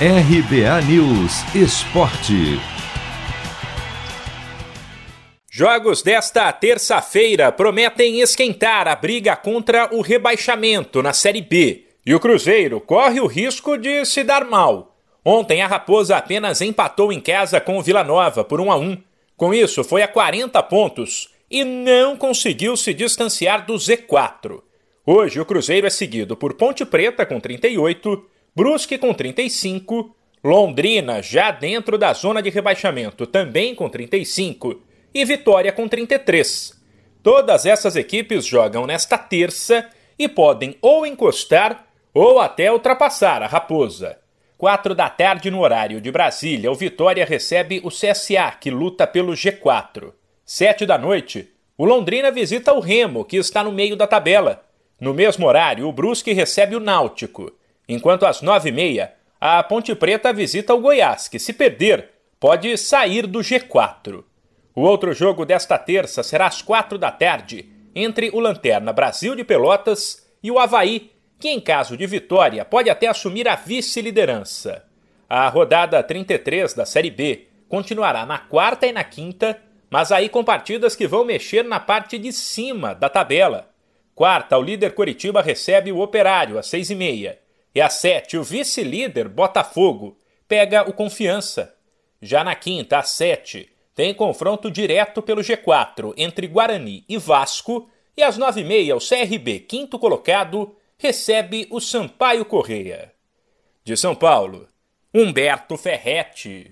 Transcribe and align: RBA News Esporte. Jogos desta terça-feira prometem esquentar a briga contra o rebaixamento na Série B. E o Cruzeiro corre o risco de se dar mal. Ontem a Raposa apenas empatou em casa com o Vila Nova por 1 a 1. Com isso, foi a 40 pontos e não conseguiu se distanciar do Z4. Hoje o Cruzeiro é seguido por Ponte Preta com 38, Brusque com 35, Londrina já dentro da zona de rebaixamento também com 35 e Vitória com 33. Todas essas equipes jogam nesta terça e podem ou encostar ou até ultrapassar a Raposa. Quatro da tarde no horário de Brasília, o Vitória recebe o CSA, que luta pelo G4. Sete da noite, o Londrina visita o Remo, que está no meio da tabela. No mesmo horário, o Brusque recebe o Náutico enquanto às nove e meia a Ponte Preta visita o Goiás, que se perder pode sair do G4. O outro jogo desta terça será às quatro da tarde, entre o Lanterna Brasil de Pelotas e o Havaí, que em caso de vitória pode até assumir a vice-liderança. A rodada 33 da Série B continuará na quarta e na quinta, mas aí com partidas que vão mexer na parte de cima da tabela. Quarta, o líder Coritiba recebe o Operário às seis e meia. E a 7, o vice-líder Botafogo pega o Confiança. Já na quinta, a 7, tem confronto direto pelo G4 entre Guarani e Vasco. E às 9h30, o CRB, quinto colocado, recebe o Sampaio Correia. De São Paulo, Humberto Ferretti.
RBA 0.00 0.82
News 0.88 1.54
Esporte. 1.54 2.58
Jogos 5.48 6.02
desta 6.02 6.52
terça-feira 6.52 7.52
prometem 7.52 8.20
esquentar 8.20 8.88
a 8.88 8.96
briga 8.96 9.36
contra 9.36 9.94
o 9.94 10.00
rebaixamento 10.00 11.00
na 11.00 11.12
Série 11.12 11.42
B. 11.42 11.86
E 12.04 12.12
o 12.12 12.18
Cruzeiro 12.18 12.80
corre 12.80 13.20
o 13.20 13.28
risco 13.28 13.78
de 13.78 14.04
se 14.04 14.24
dar 14.24 14.44
mal. 14.44 14.96
Ontem 15.24 15.62
a 15.62 15.68
Raposa 15.68 16.16
apenas 16.16 16.60
empatou 16.60 17.12
em 17.12 17.20
casa 17.20 17.60
com 17.60 17.78
o 17.78 17.82
Vila 17.82 18.02
Nova 18.02 18.42
por 18.42 18.60
1 18.60 18.72
a 18.72 18.76
1. 18.76 18.98
Com 19.36 19.54
isso, 19.54 19.84
foi 19.84 20.02
a 20.02 20.08
40 20.08 20.60
pontos 20.64 21.28
e 21.48 21.62
não 21.62 22.16
conseguiu 22.16 22.76
se 22.76 22.92
distanciar 22.92 23.64
do 23.64 23.74
Z4. 23.74 24.60
Hoje 25.06 25.38
o 25.38 25.46
Cruzeiro 25.46 25.86
é 25.86 25.90
seguido 25.90 26.36
por 26.36 26.54
Ponte 26.54 26.84
Preta 26.84 27.24
com 27.24 27.38
38, 27.38 28.34
Brusque 28.56 28.96
com 28.98 29.12
35, 29.12 30.14
Londrina 30.44 31.20
já 31.20 31.50
dentro 31.50 31.98
da 31.98 32.12
zona 32.12 32.40
de 32.40 32.50
rebaixamento 32.50 33.26
também 33.26 33.74
com 33.74 33.88
35 33.88 34.80
e 35.12 35.24
Vitória 35.24 35.72
com 35.72 35.88
33. 35.88 36.80
Todas 37.20 37.66
essas 37.66 37.96
equipes 37.96 38.46
jogam 38.46 38.86
nesta 38.86 39.18
terça 39.18 39.90
e 40.16 40.28
podem 40.28 40.78
ou 40.80 41.04
encostar 41.04 41.84
ou 42.14 42.38
até 42.38 42.70
ultrapassar 42.70 43.42
a 43.42 43.48
Raposa. 43.48 44.18
Quatro 44.56 44.94
da 44.94 45.10
tarde 45.10 45.50
no 45.50 45.60
horário 45.60 46.00
de 46.00 46.12
Brasília, 46.12 46.70
o 46.70 46.76
Vitória 46.76 47.24
recebe 47.24 47.80
o 47.82 47.88
CSA, 47.88 48.52
que 48.60 48.70
luta 48.70 49.04
pelo 49.04 49.32
G4. 49.32 50.12
Sete 50.46 50.86
da 50.86 50.96
noite, 50.96 51.50
o 51.76 51.84
Londrina 51.84 52.30
visita 52.30 52.72
o 52.72 52.78
Remo, 52.78 53.24
que 53.24 53.36
está 53.36 53.64
no 53.64 53.72
meio 53.72 53.96
da 53.96 54.06
tabela. 54.06 54.62
No 55.00 55.12
mesmo 55.12 55.44
horário, 55.44 55.88
o 55.88 55.92
Brusque 55.92 56.32
recebe 56.32 56.76
o 56.76 56.80
Náutico 56.80 57.52
enquanto 57.88 58.26
às 58.26 58.42
nove 58.42 58.68
e 58.68 58.72
meia 58.72 59.14
a 59.46 59.62
Ponte 59.62 59.94
Preta 59.94 60.32
visita 60.32 60.72
o 60.72 60.80
Goiás, 60.80 61.28
que 61.28 61.38
se 61.38 61.52
perder 61.52 62.10
pode 62.40 62.78
sair 62.78 63.26
do 63.26 63.40
G4. 63.40 64.24
O 64.74 64.80
outro 64.80 65.12
jogo 65.12 65.44
desta 65.44 65.76
terça 65.76 66.22
será 66.22 66.46
às 66.46 66.62
quatro 66.62 66.96
da 66.96 67.10
tarde, 67.10 67.68
entre 67.94 68.30
o 68.32 68.40
Lanterna 68.40 68.90
Brasil 68.90 69.36
de 69.36 69.44
Pelotas 69.44 70.26
e 70.42 70.50
o 70.50 70.58
Havaí, 70.58 71.12
que 71.38 71.50
em 71.50 71.60
caso 71.60 71.94
de 71.94 72.06
vitória 72.06 72.64
pode 72.64 72.88
até 72.88 73.06
assumir 73.06 73.46
a 73.46 73.54
vice-liderança. 73.54 74.82
A 75.28 75.46
rodada 75.48 76.02
33 76.02 76.72
da 76.72 76.86
Série 76.86 77.10
B 77.10 77.48
continuará 77.68 78.24
na 78.24 78.38
quarta 78.38 78.86
e 78.86 78.92
na 78.92 79.04
quinta, 79.04 79.60
mas 79.90 80.10
aí 80.10 80.30
com 80.30 80.42
partidas 80.42 80.96
que 80.96 81.06
vão 81.06 81.22
mexer 81.22 81.64
na 81.64 81.78
parte 81.78 82.18
de 82.18 82.32
cima 82.32 82.94
da 82.94 83.10
tabela. 83.10 83.70
Quarta, 84.14 84.56
o 84.56 84.62
líder 84.62 84.94
Coritiba 84.94 85.42
recebe 85.42 85.92
o 85.92 86.00
Operário 86.00 86.58
às 86.58 86.66
seis 86.66 86.88
e 86.88 86.94
meia. 86.94 87.43
E 87.74 87.80
a 87.80 87.90
7, 87.90 88.38
o 88.38 88.44
vice-líder 88.44 89.28
Botafogo 89.28 90.16
pega 90.46 90.88
o 90.88 90.92
Confiança. 90.92 91.74
Já 92.22 92.44
na 92.44 92.54
quinta, 92.54 92.98
a 92.98 93.02
7, 93.02 93.68
tem 93.94 94.14
confronto 94.14 94.70
direto 94.70 95.20
pelo 95.20 95.40
G4 95.40 96.14
entre 96.16 96.46
Guarani 96.46 97.04
e 97.08 97.18
Vasco. 97.18 97.90
E 98.16 98.22
às 98.22 98.38
9h30, 98.38 98.94
o 98.94 99.00
CRB, 99.00 99.60
quinto 99.60 99.98
colocado, 99.98 100.76
recebe 100.96 101.66
o 101.70 101.80
Sampaio 101.80 102.44
Correia. 102.44 103.12
De 103.82 103.96
São 103.96 104.14
Paulo, 104.14 104.68
Humberto 105.12 105.76
Ferretti. 105.76 106.62